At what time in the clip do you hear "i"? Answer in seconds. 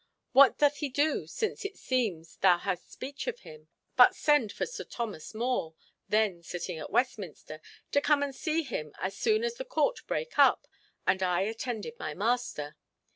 11.21-11.41